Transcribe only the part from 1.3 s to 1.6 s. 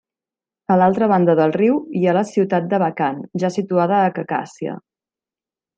del